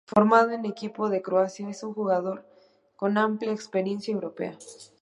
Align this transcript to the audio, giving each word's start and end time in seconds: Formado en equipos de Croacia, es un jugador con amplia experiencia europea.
Formado 0.07 0.49
en 0.49 0.65
equipos 0.65 1.11
de 1.11 1.21
Croacia, 1.21 1.69
es 1.69 1.83
un 1.83 1.93
jugador 1.93 2.43
con 2.95 3.19
amplia 3.19 3.51
experiencia 3.51 4.11
europea. 4.11 4.57